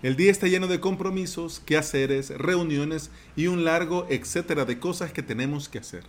El 0.00 0.14
día 0.14 0.30
está 0.30 0.46
lleno 0.46 0.68
de 0.68 0.78
compromisos, 0.78 1.58
quehaceres, 1.66 2.30
reuniones 2.30 3.10
y 3.34 3.48
un 3.48 3.64
largo 3.64 4.06
etcétera 4.08 4.64
de 4.64 4.78
cosas 4.78 5.12
que 5.12 5.24
tenemos 5.24 5.68
que 5.68 5.78
hacer. 5.78 6.04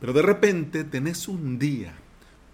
Pero 0.00 0.12
de 0.12 0.22
repente 0.22 0.82
tenés 0.82 1.28
un 1.28 1.60
día, 1.60 1.94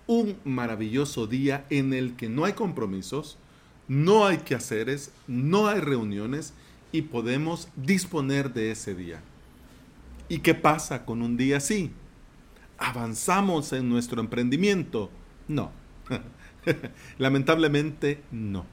un 0.06 0.36
maravilloso 0.44 1.26
día 1.26 1.64
en 1.70 1.94
el 1.94 2.16
que 2.16 2.28
no 2.28 2.44
hay 2.44 2.52
compromisos, 2.52 3.38
no 3.88 4.26
hay 4.26 4.38
quehaceres, 4.38 5.10
no 5.26 5.68
hay 5.68 5.80
reuniones 5.80 6.52
y 6.92 7.00
podemos 7.00 7.68
disponer 7.74 8.52
de 8.52 8.70
ese 8.70 8.94
día. 8.94 9.22
¿Y 10.28 10.40
qué 10.40 10.54
pasa 10.54 11.06
con 11.06 11.22
un 11.22 11.38
día 11.38 11.56
así? 11.56 11.92
¿Avanzamos 12.76 13.72
en 13.72 13.88
nuestro 13.88 14.20
emprendimiento? 14.20 15.10
No. 15.48 15.72
Lamentablemente 17.18 18.20
no. 18.30 18.66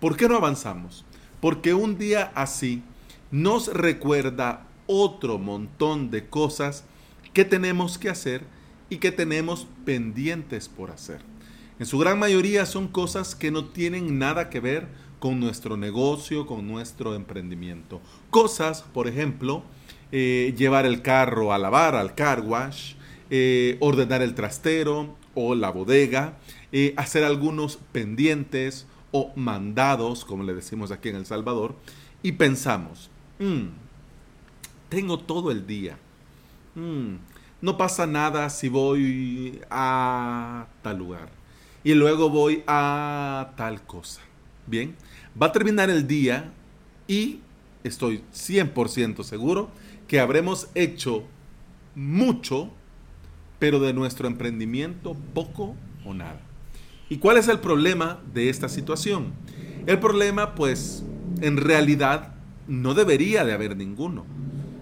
¿Por 0.00 0.18
qué 0.18 0.28
no 0.28 0.36
avanzamos? 0.36 1.06
Porque 1.40 1.74
un 1.74 1.98
día 1.98 2.32
así 2.34 2.82
nos 3.30 3.68
recuerda 3.68 4.66
otro 4.86 5.38
montón 5.38 6.10
de 6.10 6.26
cosas 6.28 6.84
que 7.32 7.44
tenemos 7.44 7.98
que 7.98 8.10
hacer 8.10 8.42
y 8.88 8.98
que 8.98 9.12
tenemos 9.12 9.66
pendientes 9.84 10.68
por 10.68 10.90
hacer. 10.90 11.20
En 11.78 11.86
su 11.86 11.98
gran 11.98 12.18
mayoría 12.18 12.66
son 12.66 12.88
cosas 12.88 13.34
que 13.34 13.50
no 13.50 13.66
tienen 13.66 14.18
nada 14.18 14.50
que 14.50 14.60
ver 14.60 14.88
con 15.20 15.38
nuestro 15.38 15.76
negocio, 15.76 16.46
con 16.46 16.66
nuestro 16.66 17.14
emprendimiento. 17.14 18.00
Cosas, 18.30 18.82
por 18.82 19.06
ejemplo, 19.06 19.62
eh, 20.12 20.54
llevar 20.58 20.86
el 20.86 21.02
carro 21.02 21.52
a 21.52 21.58
lavar, 21.58 21.94
al 21.94 22.14
car 22.14 22.40
wash, 22.40 22.94
eh, 23.30 23.76
ordenar 23.80 24.22
el 24.22 24.34
trastero 24.34 25.16
o 25.34 25.54
la 25.54 25.70
bodega, 25.70 26.38
eh, 26.72 26.94
hacer 26.96 27.22
algunos 27.22 27.78
pendientes 27.92 28.86
o 29.12 29.32
mandados, 29.36 30.24
como 30.24 30.42
le 30.42 30.54
decimos 30.54 30.90
aquí 30.90 31.08
en 31.08 31.16
El 31.16 31.26
Salvador, 31.26 31.74
y 32.22 32.32
pensamos, 32.32 33.10
mm, 33.38 33.66
tengo 34.88 35.18
todo 35.18 35.50
el 35.50 35.66
día. 35.66 35.98
Mm, 36.74 37.16
no 37.60 37.76
pasa 37.76 38.06
nada 38.06 38.48
si 38.50 38.68
voy 38.68 39.60
a 39.70 40.66
tal 40.82 40.98
lugar 40.98 41.40
y 41.82 41.94
luego 41.94 42.30
voy 42.30 42.62
a 42.66 43.52
tal 43.56 43.82
cosa. 43.82 44.20
Bien, 44.66 44.94
va 45.40 45.48
a 45.48 45.52
terminar 45.52 45.90
el 45.90 46.06
día 46.06 46.52
y 47.08 47.40
estoy 47.82 48.22
100% 48.32 49.24
seguro 49.24 49.70
que 50.06 50.20
habremos 50.20 50.68
hecho 50.74 51.24
mucho, 51.94 52.70
pero 53.58 53.78
de 53.80 53.92
nuestro 53.92 54.26
emprendimiento 54.26 55.16
poco 55.34 55.74
o 56.04 56.14
nada. 56.14 56.40
¿Y 57.10 57.18
cuál 57.18 57.38
es 57.38 57.48
el 57.48 57.58
problema 57.58 58.20
de 58.32 58.50
esta 58.50 58.68
situación? 58.68 59.32
El 59.86 59.98
problema, 59.98 60.54
pues, 60.54 61.02
en 61.40 61.56
realidad 61.56 62.34
no 62.68 62.94
debería 62.94 63.44
de 63.44 63.52
haber 63.52 63.76
ninguno. 63.76 64.24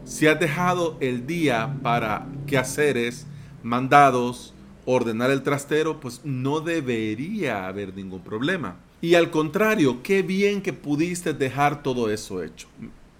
Si 0.05 0.27
has 0.27 0.39
dejado 0.39 0.98
el 1.01 1.27
día 1.27 1.79
para 1.83 2.27
quehaceres, 2.47 3.27
mandados, 3.62 4.53
ordenar 4.85 5.31
el 5.31 5.43
trastero, 5.43 6.01
pues 6.01 6.20
no 6.23 6.61
debería 6.61 7.67
haber 7.67 7.97
ningún 7.97 8.20
problema. 8.20 8.77
Y 9.01 9.15
al 9.15 9.31
contrario, 9.31 10.03
qué 10.03 10.20
bien 10.20 10.61
que 10.61 10.75
pudiste 10.75 11.33
dejar 11.33 11.83
todo 11.83 12.11
eso 12.11 12.42
hecho. 12.42 12.69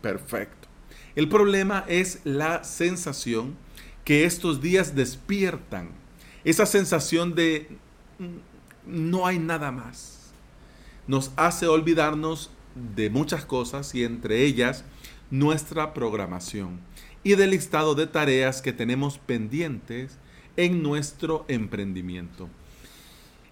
Perfecto. 0.03 0.69
El 1.17 1.31
problema 1.31 1.83
es 1.89 2.21
la 2.25 2.63
sensación 2.63 3.57
que 4.05 4.27
estos 4.27 4.61
días 4.61 4.95
despiertan. 4.95 5.93
Esa 6.45 6.67
sensación 6.67 7.35
de 7.35 7.69
no 8.89 9.27
hay 9.27 9.39
nada 9.39 9.71
más. 9.71 10.33
Nos 11.07 11.31
hace 11.37 11.67
olvidarnos 11.67 12.51
de 12.95 13.11
muchas 13.11 13.45
cosas 13.45 13.95
y 13.95 14.05
entre 14.05 14.45
ellas 14.45 14.85
nuestra 15.31 15.95
programación 15.95 16.81
y 17.23 17.35
del 17.35 17.51
listado 17.51 17.95
de 17.95 18.07
tareas 18.07 18.63
que 18.63 18.73
tenemos 18.73 19.19
pendientes 19.19 20.19
en 20.57 20.83
nuestro 20.83 21.45
emprendimiento. 21.49 22.49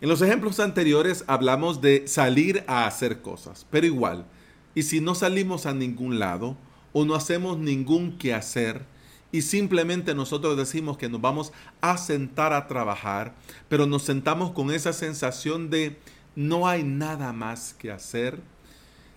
En 0.01 0.09
los 0.09 0.21
ejemplos 0.23 0.61
anteriores 0.61 1.25
hablamos 1.27 1.81
de 1.81 2.07
salir 2.07 2.65
a 2.67 2.87
hacer 2.87 3.23
cosas, 3.23 3.67
pero 3.71 3.87
igual, 3.87 4.27
y 4.75 4.83
si 4.83 5.01
no 5.01 5.15
salimos 5.15 5.67
a 5.67 5.73
ningún 5.73 6.19
lado 6.19 6.57
o 6.93 7.05
no 7.05 7.15
hacemos 7.15 7.59
ningún 7.59 8.19
quehacer, 8.19 8.85
y 9.33 9.43
simplemente 9.43 10.15
nosotros 10.15 10.57
decimos 10.57 10.97
que 10.99 11.09
nos 11.09 11.21
vamos 11.21 11.53
a 11.81 11.99
sentar 11.99 12.53
a 12.53 12.67
trabajar, 12.67 13.35
pero 13.69 13.87
nos 13.87 14.03
sentamos 14.03 14.53
con 14.53 14.71
esa 14.71 14.93
sensación 14.93 15.71
de 15.71 15.99
no 16.35 16.69
hay 16.69 16.85
nada 16.85 17.33
más 17.33 17.75
que 17.75 17.91
hacer. 17.91 18.41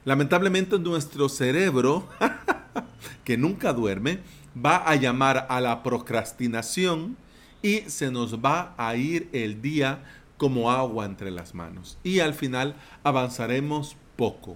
Lamentablemente 0.05 0.79
nuestro 0.79 1.29
cerebro, 1.29 2.07
que 3.23 3.37
nunca 3.37 3.73
duerme, 3.73 4.19
va 4.55 4.77
a 4.77 4.95
llamar 4.95 5.45
a 5.49 5.61
la 5.61 5.83
procrastinación 5.83 7.17
y 7.61 7.81
se 7.81 8.09
nos 8.09 8.39
va 8.39 8.73
a 8.77 8.95
ir 8.95 9.29
el 9.33 9.61
día 9.61 10.03
como 10.37 10.71
agua 10.71 11.05
entre 11.05 11.31
las 11.31 11.53
manos. 11.53 11.97
Y 12.03 12.19
al 12.19 12.33
final 12.33 12.75
avanzaremos 13.03 13.97
poco, 14.15 14.55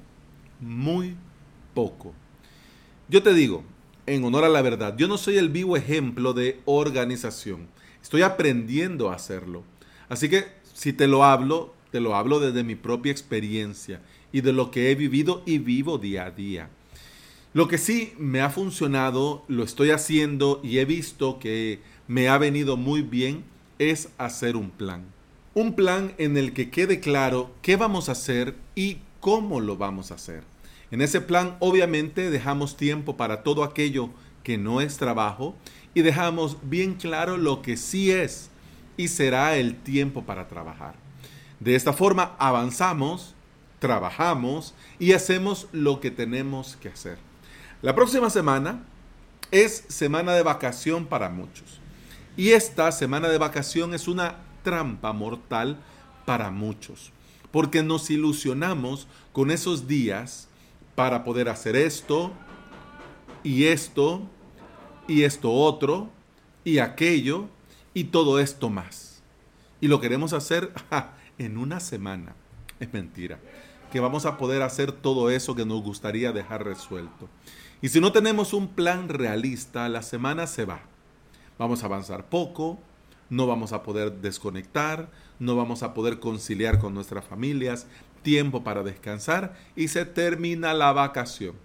muy 0.59 1.15
poco. 1.73 2.13
Yo 3.09 3.21
te 3.21 3.33
digo, 3.33 3.63
en 4.05 4.23
honor 4.23 4.43
a 4.43 4.49
la 4.49 4.61
verdad. 4.61 4.95
Yo 4.97 5.07
no 5.07 5.17
soy 5.17 5.37
el 5.37 5.49
vivo 5.49 5.77
ejemplo 5.77 6.33
de 6.33 6.59
organización. 6.65 7.67
Estoy 8.01 8.21
aprendiendo 8.21 9.09
a 9.09 9.15
hacerlo. 9.15 9.63
Así 10.09 10.29
que 10.29 10.45
si 10.73 10.93
te 10.93 11.07
lo 11.07 11.23
hablo, 11.23 11.73
te 11.91 11.99
lo 11.99 12.15
hablo 12.15 12.39
desde 12.39 12.63
mi 12.63 12.75
propia 12.75 13.11
experiencia 13.11 14.01
y 14.31 14.41
de 14.41 14.53
lo 14.53 14.71
que 14.71 14.91
he 14.91 14.95
vivido 14.95 15.43
y 15.45 15.59
vivo 15.59 15.97
día 15.97 16.25
a 16.25 16.31
día. 16.31 16.69
Lo 17.53 17.67
que 17.67 17.77
sí 17.77 18.13
me 18.17 18.41
ha 18.41 18.49
funcionado, 18.49 19.45
lo 19.47 19.63
estoy 19.63 19.91
haciendo 19.91 20.59
y 20.63 20.79
he 20.79 20.85
visto 20.85 21.37
que 21.37 21.79
me 22.07 22.27
ha 22.27 22.37
venido 22.39 22.77
muy 22.77 23.03
bien 23.03 23.43
es 23.77 24.09
hacer 24.17 24.55
un 24.55 24.71
plan. 24.71 25.03
Un 25.53 25.75
plan 25.75 26.15
en 26.17 26.35
el 26.35 26.53
que 26.53 26.71
quede 26.71 26.99
claro 26.99 27.51
qué 27.61 27.75
vamos 27.75 28.09
a 28.09 28.13
hacer 28.13 28.55
y 28.73 28.97
cómo 29.19 29.61
lo 29.61 29.77
vamos 29.77 30.11
a 30.11 30.15
hacer. 30.15 30.52
En 30.93 31.01
ese 31.01 31.21
plan 31.21 31.57
obviamente 31.59 32.29
dejamos 32.29 32.77
tiempo 32.77 33.17
para 33.17 33.41
todo 33.41 33.63
aquello 33.63 34.11
que 34.43 34.59
no 34.59 34.79
es 34.79 34.97
trabajo 34.97 35.55
y 35.95 36.03
dejamos 36.03 36.57
bien 36.61 36.93
claro 36.93 37.35
lo 37.37 37.63
que 37.63 37.77
sí 37.77 38.11
es 38.11 38.51
y 38.95 39.07
será 39.07 39.55
el 39.55 39.75
tiempo 39.75 40.21
para 40.21 40.47
trabajar. 40.47 40.93
De 41.59 41.73
esta 41.73 41.93
forma 41.93 42.35
avanzamos, 42.37 43.33
trabajamos 43.79 44.75
y 44.99 45.13
hacemos 45.13 45.67
lo 45.71 45.99
que 45.99 46.11
tenemos 46.11 46.75
que 46.75 46.89
hacer. 46.89 47.17
La 47.81 47.95
próxima 47.95 48.29
semana 48.29 48.83
es 49.49 49.85
semana 49.87 50.33
de 50.33 50.43
vacación 50.43 51.07
para 51.07 51.27
muchos. 51.27 51.79
Y 52.37 52.49
esta 52.51 52.91
semana 52.91 53.29
de 53.29 53.39
vacación 53.39 53.95
es 53.95 54.07
una 54.07 54.35
trampa 54.61 55.11
mortal 55.11 55.75
para 56.27 56.51
muchos, 56.51 57.11
porque 57.49 57.81
nos 57.81 58.11
ilusionamos 58.11 59.07
con 59.31 59.49
esos 59.49 59.87
días 59.87 60.49
para 60.95 61.23
poder 61.23 61.49
hacer 61.49 61.75
esto 61.75 62.31
y 63.43 63.65
esto 63.65 64.21
y 65.07 65.23
esto 65.23 65.51
otro 65.51 66.09
y 66.63 66.79
aquello 66.79 67.47
y 67.93 68.05
todo 68.05 68.39
esto 68.39 68.69
más. 68.69 69.21
Y 69.81 69.87
lo 69.87 69.99
queremos 69.99 70.33
hacer 70.33 70.71
en 71.37 71.57
una 71.57 71.79
semana. 71.79 72.35
Es 72.79 72.93
mentira. 72.93 73.39
Que 73.91 73.99
vamos 73.99 74.25
a 74.25 74.37
poder 74.37 74.61
hacer 74.61 74.91
todo 74.91 75.29
eso 75.29 75.55
que 75.55 75.65
nos 75.65 75.83
gustaría 75.83 76.31
dejar 76.31 76.65
resuelto. 76.65 77.29
Y 77.81 77.89
si 77.89 77.99
no 77.99 78.11
tenemos 78.11 78.53
un 78.53 78.69
plan 78.69 79.09
realista, 79.09 79.89
la 79.89 80.01
semana 80.01 80.47
se 80.47 80.65
va. 80.65 80.81
Vamos 81.59 81.83
a 81.83 81.85
avanzar 81.85 82.29
poco, 82.29 82.79
no 83.33 83.47
vamos 83.47 83.73
a 83.73 83.81
poder 83.81 84.21
desconectar, 84.21 85.09
no 85.39 85.55
vamos 85.55 85.81
a 85.81 85.95
poder 85.95 86.19
conciliar 86.19 86.77
con 86.77 86.93
nuestras 86.93 87.25
familias, 87.25 87.87
tiempo 88.21 88.63
para 88.63 88.83
descansar 88.83 89.55
y 89.75 89.87
se 89.87 90.05
termina 90.05 90.73
la 90.73 90.93
vacación, 90.93 91.55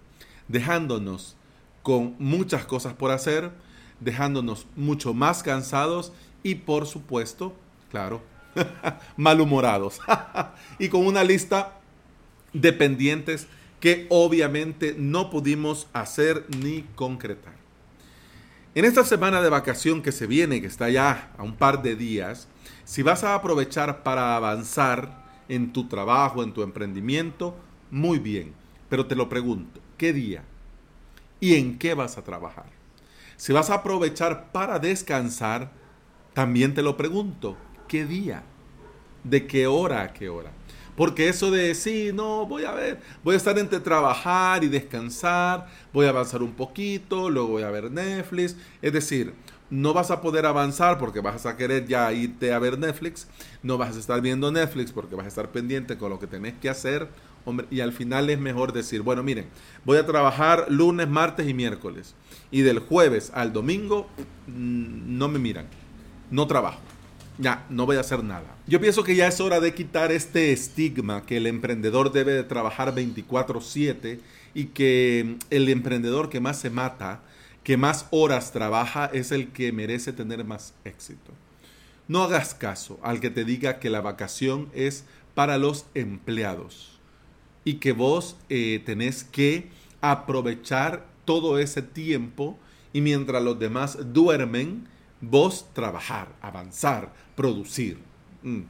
dejándonos 0.47 1.35
con 1.83 2.15
muchas 2.17 2.65
cosas 2.65 2.93
por 2.93 3.11
hacer, 3.11 3.51
dejándonos 3.99 4.65
mucho 4.75 5.13
más 5.13 5.43
cansados 5.43 6.11
y 6.41 6.55
por 6.55 6.87
supuesto, 6.87 7.55
claro, 7.91 8.23
malhumorados 9.15 9.99
y 10.79 10.89
con 10.89 11.05
una 11.05 11.23
lista 11.23 11.79
de 12.51 12.73
pendientes 12.73 13.47
que 13.79 14.07
obviamente 14.09 14.95
no 14.97 15.29
pudimos 15.29 15.87
hacer 15.93 16.45
ni 16.57 16.81
concretar. 16.95 17.53
En 18.79 18.85
esta 18.85 19.03
semana 19.03 19.41
de 19.41 19.49
vacación 19.49 20.01
que 20.01 20.13
se 20.13 20.25
viene, 20.25 20.61
que 20.61 20.67
está 20.67 20.89
ya 20.89 21.33
a 21.37 21.43
un 21.43 21.57
par 21.57 21.81
de 21.81 21.97
días, 21.97 22.47
si 22.85 23.03
vas 23.03 23.25
a 23.25 23.35
aprovechar 23.35 24.03
para 24.03 24.37
avanzar 24.37 25.21
en 25.49 25.73
tu 25.73 25.89
trabajo, 25.89 26.43
en 26.43 26.53
tu 26.53 26.61
emprendimiento, 26.61 27.57
muy 27.91 28.19
bien. 28.19 28.53
Pero 28.87 29.05
te 29.05 29.17
lo 29.17 29.27
pregunto, 29.27 29.81
¿qué 29.97 30.13
día? 30.13 30.45
¿Y 31.41 31.55
en 31.55 31.77
qué 31.77 31.93
vas 31.93 32.17
a 32.17 32.23
trabajar? 32.23 32.67
Si 33.35 33.51
vas 33.51 33.69
a 33.69 33.73
aprovechar 33.73 34.49
para 34.53 34.79
descansar, 34.79 35.71
también 36.33 36.73
te 36.73 36.81
lo 36.81 36.95
pregunto, 36.95 37.57
¿qué 37.89 38.05
día? 38.05 38.43
¿De 39.25 39.45
qué 39.45 39.67
hora 39.67 40.03
a 40.03 40.13
qué 40.13 40.29
hora? 40.29 40.51
Porque 40.99 41.29
eso 41.29 41.49
de, 41.49 41.75
sí, 41.75 42.11
no, 42.13 42.45
voy 42.45 42.65
a 42.65 42.71
ver, 42.71 42.99
voy 43.23 43.35
a 43.35 43.37
estar 43.37 43.57
entre 43.57 43.79
trabajar 43.79 44.65
y 44.65 44.67
descansar, 44.67 45.65
voy 45.93 46.05
a 46.05 46.09
avanzar 46.09 46.43
un 46.43 46.51
poquito, 46.51 47.29
luego 47.29 47.47
voy 47.47 47.63
a 47.63 47.69
ver 47.69 47.89
Netflix. 47.89 48.57
Es 48.81 48.91
decir, 48.91 49.33
no 49.69 49.93
vas 49.93 50.11
a 50.11 50.19
poder 50.19 50.45
avanzar 50.45 50.97
porque 50.97 51.21
vas 51.21 51.45
a 51.45 51.55
querer 51.55 51.87
ya 51.87 52.11
irte 52.11 52.51
a 52.51 52.59
ver 52.59 52.77
Netflix, 52.77 53.29
no 53.63 53.77
vas 53.77 53.95
a 53.95 53.99
estar 54.01 54.19
viendo 54.19 54.51
Netflix 54.51 54.91
porque 54.91 55.15
vas 55.15 55.23
a 55.23 55.29
estar 55.29 55.53
pendiente 55.53 55.97
con 55.97 56.09
lo 56.09 56.19
que 56.19 56.27
tenés 56.27 56.55
que 56.55 56.69
hacer, 56.69 57.07
y 57.71 57.79
al 57.79 57.93
final 57.93 58.29
es 58.29 58.37
mejor 58.37 58.73
decir, 58.73 59.01
bueno, 59.01 59.23
miren, 59.23 59.45
voy 59.85 59.99
a 59.99 60.05
trabajar 60.05 60.65
lunes, 60.67 61.07
martes 61.07 61.47
y 61.47 61.53
miércoles, 61.53 62.13
y 62.51 62.59
del 62.59 62.79
jueves 62.79 63.31
al 63.33 63.53
domingo 63.53 64.09
mm, 64.47 65.17
no 65.17 65.29
me 65.29 65.39
miran, 65.39 65.67
no 66.29 66.45
trabajo. 66.45 66.81
Ya, 67.39 67.65
no 67.69 67.85
voy 67.85 67.95
a 67.95 68.01
hacer 68.01 68.23
nada. 68.23 68.55
Yo 68.67 68.81
pienso 68.81 69.03
que 69.03 69.15
ya 69.15 69.27
es 69.27 69.39
hora 69.39 69.59
de 69.61 69.73
quitar 69.73 70.11
este 70.11 70.51
estigma 70.51 71.25
que 71.25 71.37
el 71.37 71.47
emprendedor 71.47 72.11
debe 72.11 72.33
de 72.33 72.43
trabajar 72.43 72.93
24/7 72.93 74.19
y 74.53 74.65
que 74.65 75.37
el 75.49 75.69
emprendedor 75.69 76.29
que 76.29 76.41
más 76.41 76.59
se 76.59 76.69
mata 76.69 77.21
que 77.63 77.77
más 77.77 78.07
horas 78.11 78.51
trabaja 78.51 79.05
es 79.13 79.31
el 79.31 79.49
que 79.49 79.71
merece 79.71 80.11
tener 80.13 80.43
más 80.43 80.73
éxito. 80.85 81.33
No 82.07 82.23
hagas 82.23 82.55
caso 82.55 82.99
al 83.03 83.19
que 83.19 83.29
te 83.29 83.45
diga 83.45 83.79
que 83.79 83.89
la 83.89 84.01
vacación 84.01 84.69
es 84.73 85.05
para 85.35 85.57
los 85.57 85.85
empleados 85.93 86.99
y 87.63 87.75
que 87.75 87.91
vos 87.91 88.37
eh, 88.49 88.81
tenés 88.85 89.23
que 89.23 89.69
aprovechar 90.01 91.05
todo 91.25 91.59
ese 91.59 91.83
tiempo 91.83 92.57
y 92.91 93.01
mientras 93.01 93.43
los 93.43 93.59
demás 93.59 93.99
duermen, 94.13 94.87
vos 95.21 95.67
trabajar, 95.73 96.29
avanzar, 96.41 97.13
producir. 97.35 97.99
Mm. 98.43 98.61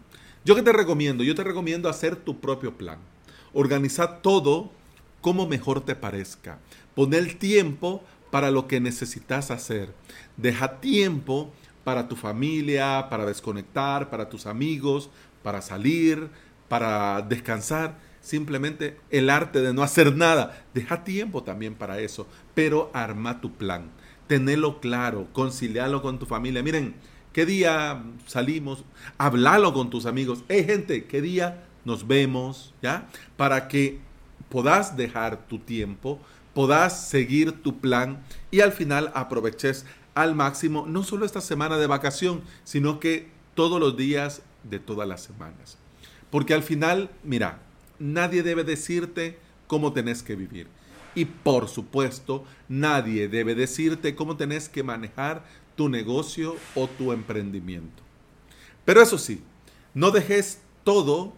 Yo 0.45 0.55
que 0.55 0.63
te 0.63 0.73
recomiendo, 0.73 1.23
yo 1.23 1.35
te 1.35 1.43
recomiendo 1.43 1.89
hacer 1.89 2.15
tu 2.15 2.39
propio 2.39 2.77
plan. 2.77 2.99
Organizar 3.53 4.21
todo 4.21 4.71
como 5.21 5.47
mejor 5.47 5.81
te 5.81 5.95
parezca. 5.95 6.59
Poner 6.95 7.33
tiempo 7.35 8.03
para 8.31 8.51
lo 8.51 8.67
que 8.67 8.79
necesitas 8.79 9.51
hacer. 9.51 9.93
Deja 10.37 10.79
tiempo 10.79 11.51
para 11.83 12.07
tu 12.07 12.15
familia, 12.15 13.07
para 13.09 13.25
desconectar, 13.25 14.09
para 14.09 14.29
tus 14.29 14.45
amigos, 14.45 15.09
para 15.43 15.61
salir, 15.61 16.29
para 16.67 17.21
descansar. 17.21 17.97
Simplemente 18.21 18.97
el 19.09 19.29
arte 19.29 19.61
de 19.61 19.73
no 19.73 19.83
hacer 19.83 20.15
nada. 20.15 20.65
Deja 20.73 21.03
tiempo 21.03 21.43
también 21.43 21.75
para 21.75 21.99
eso, 21.99 22.27
pero 22.53 22.91
arma 22.93 23.41
tu 23.41 23.53
plan. 23.53 23.89
Tenelo 24.29 24.79
claro, 24.79 25.27
concilialo 25.33 26.01
con 26.01 26.19
tu 26.19 26.25
familia. 26.25 26.63
Miren, 26.63 26.95
¿qué 27.33 27.45
día 27.45 28.01
salimos? 28.27 28.85
Hablalo 29.17 29.73
con 29.73 29.89
tus 29.89 30.05
amigos. 30.05 30.45
Hey, 30.47 30.63
gente, 30.65 31.03
¿qué 31.03 31.21
día 31.21 31.65
nos 31.83 32.07
vemos? 32.07 32.73
¿Ya? 32.81 33.09
Para 33.35 33.67
que 33.67 33.99
puedas 34.47 34.95
dejar 34.95 35.47
tu 35.47 35.59
tiempo 35.59 36.21
podás 36.53 37.07
seguir 37.07 37.61
tu 37.63 37.79
plan 37.79 38.21
y 38.51 38.59
al 38.59 38.71
final 38.71 39.11
aproveches 39.15 39.85
al 40.13 40.35
máximo 40.35 40.85
no 40.87 41.03
solo 41.03 41.25
esta 41.25 41.41
semana 41.41 41.77
de 41.77 41.87
vacación, 41.87 42.41
sino 42.63 42.99
que 42.99 43.29
todos 43.55 43.79
los 43.79 43.95
días 43.95 44.41
de 44.63 44.79
todas 44.79 45.07
las 45.07 45.23
semanas. 45.23 45.77
Porque 46.29 46.53
al 46.53 46.63
final, 46.63 47.09
mira, 47.23 47.59
nadie 47.97 48.43
debe 48.43 48.63
decirte 48.63 49.39
cómo 49.67 49.93
tenés 49.93 50.21
que 50.21 50.35
vivir. 50.35 50.67
Y 51.19 51.25
por 51.25 51.67
supuesto, 51.67 52.45
nadie 52.67 53.27
debe 53.27 53.55
decirte 53.55 54.15
cómo 54.15 54.37
tenés 54.37 54.69
que 54.69 54.83
manejar 54.83 55.43
tu 55.75 55.89
negocio 55.89 56.55
o 56.75 56.87
tu 56.87 57.11
emprendimiento. 57.11 58.03
Pero 58.85 59.01
eso 59.01 59.17
sí, 59.17 59.41
no 59.93 60.11
dejes 60.11 60.61
todo, 60.83 61.33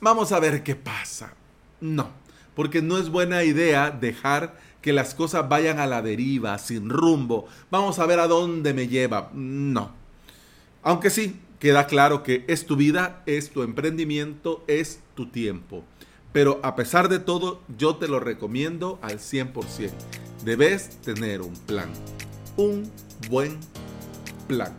vamos 0.00 0.32
a 0.32 0.40
ver 0.40 0.62
qué 0.62 0.76
pasa. 0.76 1.34
No 1.80 2.26
porque 2.56 2.80
no 2.80 2.96
es 2.96 3.10
buena 3.10 3.44
idea 3.44 3.90
dejar 3.90 4.58
que 4.80 4.94
las 4.94 5.14
cosas 5.14 5.46
vayan 5.46 5.78
a 5.78 5.86
la 5.86 6.00
deriva, 6.00 6.56
sin 6.58 6.88
rumbo. 6.88 7.46
Vamos 7.70 7.98
a 7.98 8.06
ver 8.06 8.18
a 8.18 8.26
dónde 8.26 8.72
me 8.72 8.88
lleva. 8.88 9.30
No. 9.34 9.92
Aunque 10.82 11.10
sí, 11.10 11.38
queda 11.60 11.86
claro 11.86 12.22
que 12.22 12.46
es 12.48 12.64
tu 12.64 12.76
vida, 12.76 13.22
es 13.26 13.50
tu 13.50 13.62
emprendimiento, 13.62 14.64
es 14.68 15.00
tu 15.14 15.26
tiempo. 15.26 15.84
Pero 16.36 16.60
a 16.62 16.76
pesar 16.76 17.08
de 17.08 17.18
todo, 17.18 17.62
yo 17.78 17.96
te 17.96 18.08
lo 18.08 18.20
recomiendo 18.20 18.98
al 19.00 19.20
100%. 19.20 19.90
Debes 20.44 21.00
tener 21.00 21.40
un 21.40 21.54
plan. 21.54 21.88
Un 22.58 22.92
buen 23.30 23.58
plan. 24.46 24.76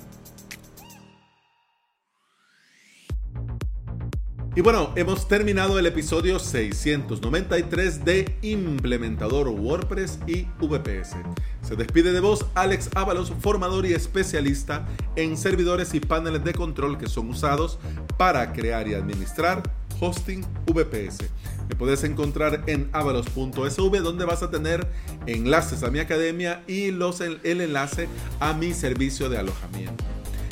Y 4.56 4.62
bueno, 4.62 4.94
hemos 4.95 5.27
terminado 5.27 5.80
el 5.80 5.88
episodio 5.88 6.38
693 6.38 8.06
de 8.06 8.38
Implementador 8.44 9.48
WordPress 9.48 10.19
y 10.27 10.44
VPS. 10.59 11.15
Se 11.63 11.75
despide 11.75 12.12
de 12.12 12.19
vos 12.19 12.45
Alex 12.54 12.92
Ábalos, 12.94 13.33
formador 13.39 13.88
y 13.88 13.94
especialista 13.94 14.88
en 15.15 15.36
servidores 15.38 15.95
y 15.95 16.01
paneles 16.01 16.44
de 16.44 16.54
control 16.54 17.00
que 17.00 17.09
son 17.09 17.30
usados 17.30 17.80
para 18.15 18.54
crear 18.54 18.88
y 18.88 18.94
administrar 18.94 19.63
hosting 19.99 20.45
VPS. 20.65 21.29
Me 21.69 21.75
puedes 21.75 22.03
encontrar 22.03 22.63
en 22.67 22.89
avalos.sv 22.94 24.01
donde 24.01 24.25
vas 24.25 24.44
a 24.44 24.49
tener 24.49 24.88
enlaces 25.25 25.83
a 25.83 25.91
mi 25.91 25.99
academia 25.99 26.63
y 26.67 26.91
los, 26.91 27.21
el 27.21 27.39
enlace 27.44 28.07
a 28.39 28.53
mi 28.53 28.73
servicio 28.73 29.29
de 29.29 29.38
alojamiento. 29.38 30.03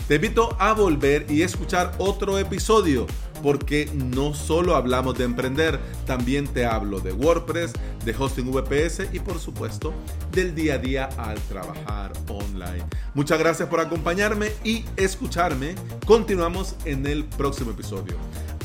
Te 0.07 0.15
invito 0.15 0.56
a 0.59 0.74
volver 0.74 1.25
y 1.30 1.42
escuchar 1.42 1.92
otro 1.97 2.38
episodio 2.38 3.07
porque 3.42 3.89
no 3.94 4.33
solo 4.33 4.75
hablamos 4.75 5.18
de 5.18 5.24
emprender, 5.24 5.80
también 6.06 6.47
te 6.47 6.65
hablo 6.65 7.00
de 7.00 7.12
WordPress, 7.12 7.74
de 8.03 8.15
hosting 8.18 8.51
VPS 8.51 9.13
y 9.13 9.19
por 9.19 9.39
supuesto 9.39 9.94
del 10.31 10.53
día 10.53 10.75
a 10.75 10.77
día 10.77 11.09
al 11.18 11.39
trabajar 11.42 12.13
online. 12.27 12.86
Muchas 13.13 13.39
gracias 13.39 13.68
por 13.68 13.80
acompañarme 13.80 14.51
y 14.63 14.86
escucharme. 14.95 15.75
Continuamos 16.06 16.75
en 16.86 17.07
el 17.07 17.25
próximo 17.25 17.71
episodio. 17.71 18.15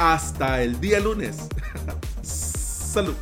Hasta 0.00 0.62
el 0.62 0.80
día 0.80 0.98
lunes. 0.98 1.36
Salud. 2.22 3.14